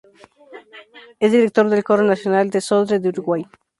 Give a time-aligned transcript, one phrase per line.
[1.19, 3.45] Es director del Coro Nacional del Sodre de Uruguay.